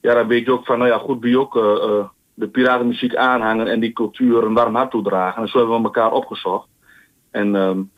ja, 0.00 0.14
dan 0.14 0.26
weet 0.26 0.44
je 0.44 0.52
ook 0.52 0.66
van, 0.66 0.78
nou 0.78 0.90
ja, 0.90 0.98
goed, 0.98 1.22
wie 1.22 1.38
ook 1.38 1.56
uh, 1.56 2.04
de 2.34 2.48
piratenmuziek 2.48 3.16
aanhangen 3.16 3.66
en 3.66 3.80
die 3.80 3.92
cultuur 3.92 4.44
een 4.44 4.54
warm 4.54 4.74
hart 4.74 4.90
toedragen. 4.90 5.42
En 5.42 5.48
zo 5.48 5.58
hebben 5.58 5.76
we 5.76 5.84
elkaar 5.84 6.12
opgezocht. 6.12 6.68
En, 7.30 7.54
um, 7.54 7.90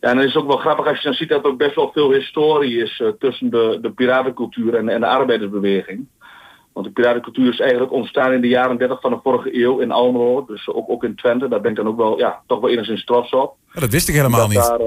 ja, 0.00 0.10
en 0.10 0.16
dan 0.16 0.24
is 0.24 0.34
het 0.34 0.42
ook 0.42 0.48
wel 0.48 0.56
grappig 0.56 0.86
als 0.86 0.98
je 0.98 1.04
dan 1.04 1.14
ziet 1.14 1.28
dat 1.28 1.44
er 1.44 1.50
ook 1.50 1.58
best 1.58 1.74
wel 1.74 1.90
veel 1.92 2.12
historie 2.12 2.82
is 2.82 2.98
uh, 2.98 3.08
tussen 3.18 3.50
de, 3.50 3.78
de 3.82 3.90
piratencultuur 3.92 4.74
en, 4.74 4.88
en 4.88 5.00
de 5.00 5.06
arbeidersbeweging. 5.06 6.06
Want 6.72 6.86
de 6.86 6.92
piratencultuur 6.92 7.52
is 7.52 7.60
eigenlijk 7.60 7.92
ontstaan 7.92 8.32
in 8.32 8.40
de 8.40 8.48
jaren 8.48 8.78
30 8.78 9.00
van 9.00 9.10
de 9.10 9.18
vorige 9.22 9.62
eeuw 9.62 9.78
in 9.78 9.90
Almelo. 9.90 10.44
Dus 10.44 10.68
ook, 10.68 10.90
ook 10.90 11.04
in 11.04 11.16
Twente. 11.16 11.48
Daar 11.48 11.60
ben 11.60 11.70
ik 11.70 11.76
dan 11.76 11.88
ook 11.88 11.96
wel, 11.96 12.18
ja, 12.18 12.42
toch 12.46 12.60
wel 12.60 12.70
enigszins 12.70 13.04
trots 13.04 13.30
op. 13.30 13.56
Ja, 13.72 13.80
dat 13.80 13.90
wist 13.90 14.08
ik 14.08 14.14
helemaal 14.14 14.48
niet. 14.48 14.56
Daar, 14.56 14.80
uh, 14.80 14.86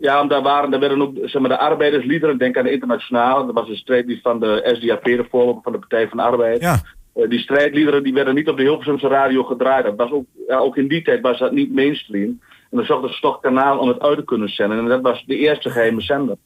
ja, 0.00 0.24
daar, 0.24 0.42
waren, 0.42 0.70
daar 0.70 0.80
werden 0.80 1.02
ook 1.02 1.16
zeg 1.22 1.40
maar, 1.40 1.50
de 1.50 1.58
arbeidersliederen, 1.58 2.38
denk 2.38 2.56
aan 2.56 2.64
de 2.64 2.72
internationale. 2.72 3.46
Dat 3.46 3.54
was 3.54 3.68
een 3.68 3.76
strijdlied 3.76 4.20
van 4.22 4.40
de 4.40 4.76
SDAP, 4.78 5.04
de 5.04 5.26
voorloper 5.30 5.62
van 5.62 5.72
de 5.72 5.78
Partij 5.78 6.08
van 6.08 6.16
de 6.16 6.22
Arbeid. 6.22 6.60
Ja. 6.60 6.80
Uh, 7.14 7.28
die 7.28 7.38
strijdliederen 7.38 8.02
die 8.02 8.12
werden 8.12 8.34
niet 8.34 8.48
op 8.48 8.56
de 8.56 8.62
Hilversumse 8.62 9.08
radio 9.08 9.42
gedraaid. 9.42 9.84
Dat 9.84 9.96
was 9.96 10.10
ook, 10.10 10.24
ja, 10.46 10.58
ook 10.58 10.76
in 10.76 10.88
die 10.88 11.02
tijd 11.02 11.20
was 11.20 11.38
dat 11.38 11.52
niet 11.52 11.74
mainstream. 11.74 12.40
En 12.70 12.76
dan 12.76 12.84
zochten 12.84 13.14
ze 13.14 13.20
toch 13.20 13.34
een 13.34 13.40
kanaal 13.40 13.78
om 13.78 13.88
het 13.88 14.00
uit 14.00 14.18
te 14.18 14.24
kunnen 14.24 14.48
zenden. 14.48 14.78
En 14.78 14.86
dat 14.86 15.00
was 15.00 15.24
de 15.26 15.36
eerste 15.36 15.70
geheime 15.70 16.00
zender. 16.00 16.36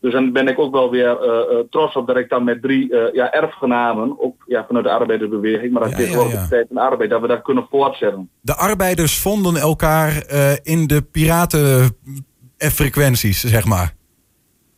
Dus 0.00 0.12
dan 0.12 0.32
ben 0.32 0.48
ik 0.48 0.58
ook 0.58 0.72
wel 0.72 0.90
weer 0.90 1.20
eh, 1.20 1.38
eh, 1.38 1.44
trots 1.70 1.96
op 1.96 2.06
dat 2.06 2.16
ik 2.16 2.28
dan 2.28 2.44
met 2.44 2.62
drie 2.62 2.92
eh, 2.92 3.14
ja, 3.14 3.32
erfgenamen, 3.32 4.20
ook 4.20 4.44
ja, 4.46 4.64
vanuit 4.66 4.84
de 4.84 4.90
arbeidersbeweging, 4.90 5.72
maar 5.72 5.82
dat 5.82 5.90
Ja, 5.90 5.96
is 5.96 6.02
tegenwoordig 6.02 6.34
ja, 6.34 6.38
ja. 6.38 6.44
de 6.44 6.50
tijd 6.50 6.66
van 6.66 6.76
de 6.76 6.82
arbeid, 6.82 7.10
dat 7.10 7.20
we 7.20 7.26
dat 7.26 7.42
kunnen 7.42 7.66
voortzetten. 7.70 8.30
De 8.40 8.56
arbeiders 8.56 9.18
vonden 9.18 9.56
elkaar 9.56 10.16
eh, 10.16 10.52
in 10.62 10.86
de 10.86 11.02
piratenfrequenties, 11.02 13.40
zeg 13.40 13.64
maar. 13.64 13.94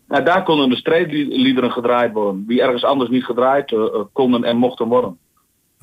Nou, 0.09 0.25
daar 0.25 0.42
konden 0.42 0.68
de 0.68 0.76
strijdliederen 0.76 1.71
gedraaid 1.71 2.12
worden, 2.12 2.45
die 2.47 2.62
ergens 2.62 2.85
anders 2.85 3.11
niet 3.11 3.25
gedraaid 3.25 3.73
eh, 3.73 3.78
eh, 3.78 4.00
konden 4.12 4.45
en 4.45 4.57
mochten 4.57 4.87
worden. 4.87 5.18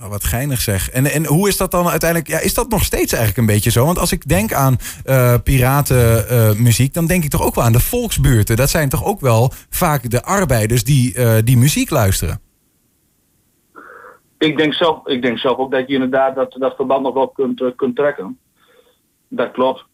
Oh, 0.01 0.09
wat 0.09 0.23
geinig 0.23 0.61
zeg. 0.61 0.89
En, 0.89 1.05
en 1.05 1.25
hoe 1.25 1.47
is 1.47 1.57
dat 1.57 1.71
dan 1.71 1.87
uiteindelijk? 1.87 2.29
Ja, 2.29 2.39
is 2.39 2.53
dat 2.53 2.69
nog 2.69 2.83
steeds 2.83 3.13
eigenlijk 3.13 3.37
een 3.37 3.53
beetje 3.53 3.71
zo? 3.71 3.85
Want 3.85 3.99
als 3.99 4.11
ik 4.11 4.27
denk 4.27 4.53
aan 4.53 4.77
eh 5.03 5.35
piratenmuziek, 5.43 6.93
dan 6.93 7.05
denk 7.05 7.23
ik 7.23 7.29
toch 7.29 7.43
ook 7.43 7.55
wel 7.55 7.63
aan 7.63 7.71
de 7.71 7.79
volksbuurten. 7.79 8.55
Dat 8.55 8.69
zijn 8.69 8.89
toch 8.89 9.05
ook 9.05 9.19
wel 9.19 9.51
vaak 9.69 10.09
de 10.09 10.23
arbeiders 10.23 10.83
die, 10.83 11.13
eh, 11.13 11.35
die 11.43 11.57
muziek 11.57 11.89
luisteren. 11.89 12.39
Ik 14.37 14.57
denk, 14.57 14.73
zelf, 14.73 15.07
ik 15.07 15.21
denk 15.21 15.37
zelf 15.37 15.57
ook 15.57 15.71
dat 15.71 15.87
je 15.87 15.93
inderdaad 15.93 16.35
dat, 16.35 16.55
dat 16.59 16.75
verband 16.75 17.03
nog 17.03 17.13
wel 17.13 17.27
kunt, 17.27 17.61
eh, 17.61 17.67
kunt 17.75 17.95
trekken. 17.95 18.39
Dat 19.27 19.51
klopt. 19.51 19.85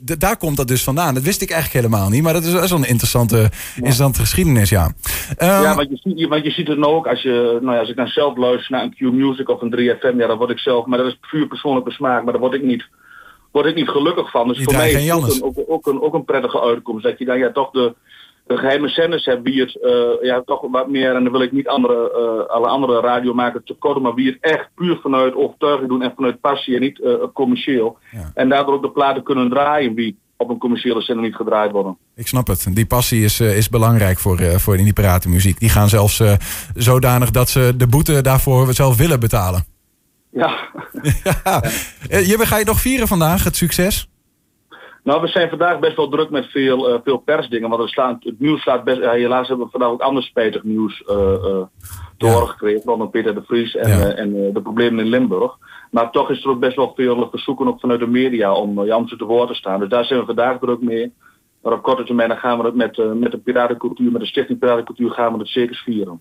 Daar 0.00 0.36
komt 0.36 0.56
dat 0.56 0.68
dus 0.68 0.84
vandaan. 0.84 1.14
Dat 1.14 1.22
wist 1.22 1.42
ik 1.42 1.50
eigenlijk 1.50 1.84
helemaal 1.84 2.08
niet. 2.10 2.22
Maar 2.22 2.32
dat 2.32 2.44
is 2.44 2.52
wel 2.52 2.66
zo'n 2.66 2.84
interessante, 2.84 3.50
interessante 3.74 4.20
geschiedenis, 4.20 4.70
ja. 4.70 4.92
Ehm, 5.36 5.62
ja, 5.62 5.74
want 5.74 5.88
je, 5.90 5.96
ziet, 6.02 6.28
want 6.28 6.44
je 6.44 6.50
ziet 6.50 6.68
het 6.68 6.78
nou 6.78 6.94
ook 6.94 7.06
als, 7.06 7.22
je, 7.22 7.58
nou 7.60 7.74
ja, 7.74 7.80
als 7.80 7.88
ik 7.88 7.96
dan 7.96 8.06
zelf 8.06 8.36
luister 8.36 8.72
naar 8.72 8.82
een 8.82 8.94
Q-Music 8.94 9.48
of 9.48 9.62
een 9.62 9.74
3FM, 9.74 10.16
ja, 10.16 10.26
dan 10.26 10.38
word 10.38 10.50
ik 10.50 10.58
zelf, 10.58 10.86
maar 10.86 10.98
dat 10.98 11.06
is 11.06 11.18
puur 11.30 11.46
persoonlijke 11.46 11.90
smaak, 11.90 12.22
maar 12.22 12.32
daar 12.32 12.42
word 12.42 12.54
ik 12.54 12.62
niet, 12.62 12.88
word 13.50 13.66
ik 13.66 13.74
niet 13.74 13.88
gelukkig 13.88 14.30
van. 14.30 14.48
Dus 14.48 14.56
Die 14.56 14.64
voor 14.64 14.76
mij 14.76 14.92
is 14.92 15.08
het 15.10 15.42
ook 15.42 15.58
ook, 15.58 15.64
ook, 15.70 15.86
een, 15.86 16.00
ook 16.00 16.14
een 16.14 16.24
prettige 16.24 16.60
uitkomst. 16.60 17.04
Dat 17.04 17.18
je 17.18 17.24
dan 17.24 17.38
ja, 17.38 17.52
toch 17.52 17.70
de, 17.70 17.94
de 18.50 18.56
geheime 18.56 18.88
zenders 18.88 19.24
hebt 19.24 19.42
wie 19.42 19.60
het 19.60 19.82
eh, 19.82 20.26
ja, 20.28 20.42
toch 20.44 20.60
wat 20.70 20.88
meer, 20.88 21.14
en 21.14 21.22
dan 21.22 21.32
wil 21.32 21.42
ik 21.42 21.52
niet 21.52 21.68
andere, 21.68 22.10
eh, 22.10 22.54
alle 22.54 22.66
andere 22.66 23.00
radiomakers 23.00 23.64
tekorten, 23.64 24.02
maar 24.02 24.14
wie 24.14 24.26
het 24.26 24.38
echt 24.40 24.68
puur 24.74 24.98
vanuit 25.02 25.34
overtuiging 25.34 25.88
doen 25.88 26.02
en 26.02 26.12
vanuit 26.16 26.40
passie 26.40 26.74
en 26.74 26.80
niet 26.80 27.00
eh, 27.00 27.12
commercieel. 27.34 27.98
Ja. 28.10 28.30
En 28.34 28.48
daardoor 28.48 28.74
ook 28.74 28.82
de 28.82 28.90
platen 28.90 29.22
kunnen 29.22 29.48
draaien 29.48 29.94
die 29.94 30.18
op 30.36 30.48
een 30.48 30.58
commerciële 30.58 31.00
zender 31.00 31.24
niet 31.24 31.34
gedraaid 31.34 31.70
worden. 31.70 31.96
Ik 32.14 32.26
snap 32.26 32.46
het. 32.46 32.66
Die 32.70 32.86
passie 32.86 33.24
is, 33.24 33.40
is 33.40 33.68
belangrijk 33.68 34.18
voor, 34.18 34.38
voor 34.38 34.76
die 34.76 34.92
piratenmuziek. 34.92 35.60
Die 35.60 35.68
gaan 35.68 35.88
zelfs 35.88 36.22
zodanig 36.74 37.30
dat 37.30 37.48
ze 37.48 37.74
de 37.76 37.86
boete 37.86 38.20
daarvoor 38.20 38.74
zelf 38.74 38.96
willen 38.96 39.20
betalen. 39.20 39.64
Ja. 40.30 40.68
ja. 41.24 41.62
Jibbe, 42.08 42.46
ga 42.46 42.58
je 42.58 42.64
nog 42.64 42.80
vieren 42.80 43.08
vandaag, 43.08 43.44
het 43.44 43.56
succes? 43.56 44.08
Nou, 45.04 45.20
we 45.20 45.28
zijn 45.28 45.48
vandaag 45.48 45.78
best 45.78 45.96
wel 45.96 46.08
druk 46.08 46.30
met 46.30 46.46
veel, 46.46 46.88
eh, 46.88 47.00
veel 47.04 47.16
persdingen. 47.18 47.70
Want 47.70 47.90
staan, 47.90 48.16
het 48.20 48.40
nieuws 48.40 48.60
staat 48.60 48.84
best. 48.84 49.00
ja, 49.00 49.10
helaas 49.12 49.48
hebben 49.48 49.64
we 49.66 49.70
vandaag 49.72 49.90
ook 49.90 50.00
anders 50.00 50.26
spijtig 50.26 50.62
nieuws 50.62 51.02
eh 51.02 51.16
eh 51.34 51.62
te 52.16 52.26
Ja. 52.26 52.32
horen 52.32 52.48
gekregen. 52.48 52.82
Rondom 52.84 53.10
Peter 53.10 53.34
de 53.34 53.42
Vries 53.46 53.76
en, 53.76 53.88
Ja. 53.88 53.98
eh, 53.98 54.18
en 54.18 54.46
eh, 54.46 54.54
de 54.54 54.62
problemen 54.62 55.04
in 55.04 55.10
Limburg. 55.10 55.56
Maar 55.90 56.10
toch 56.10 56.30
is 56.30 56.44
er 56.44 56.50
ook 56.50 56.60
best 56.60 56.76
wel 56.76 56.92
veel 56.96 57.28
verzoeken 57.30 57.66
ook 57.66 57.80
vanuit 57.80 58.00
de 58.00 58.06
media 58.06 58.52
om, 58.52 58.78
eh, 58.78 59.04
ze 59.06 59.16
te 59.16 59.24
woord 59.24 59.48
te 59.48 59.54
staan. 59.54 59.80
Dus 59.80 59.88
daar 59.88 60.04
zijn 60.04 60.20
we 60.20 60.26
vandaag 60.26 60.58
druk 60.58 60.80
mee. 60.82 61.12
Maar 61.62 61.72
op 61.72 61.82
korte 61.82 62.04
termijn 62.04 62.28
dan 62.28 62.38
gaan 62.38 62.58
we 62.58 62.64
het 62.64 62.74
met, 62.74 62.98
eh, 62.98 63.12
met 63.12 63.30
de 63.30 63.38
piratencultuur, 63.38 64.10
met 64.12 64.20
de 64.20 64.26
stichting 64.26 64.58
Piratencultuur 64.58 65.10
gaan 65.10 65.32
we 65.32 65.38
het 65.38 65.48
zeker 65.48 65.82
vieren. 65.84 66.20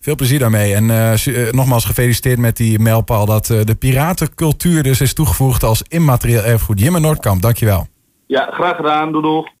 Veel 0.00 0.14
plezier 0.14 0.38
daarmee. 0.38 0.74
En 0.74 0.90
eh, 0.90 1.26
eh, 1.26 1.52
nogmaals 1.52 1.84
gefeliciteerd 1.84 2.38
met 2.38 2.56
die 2.56 2.78
mijlpaal 2.78 3.26
dat 3.26 3.50
eh, 3.50 3.64
de 3.64 3.74
piratencultuur 3.74 4.82
dus 4.82 5.00
is 5.00 5.14
toegevoegd 5.14 5.62
als 5.62 5.82
immaterieel 5.88 6.42
erfgoed. 6.42 6.80
Jimme 6.80 7.00
Noordkamp, 7.00 7.42
dankjewel. 7.42 7.86
Ja, 8.30 8.50
graag 8.50 8.76
gedaan. 8.76 9.12
Doei. 9.12 9.59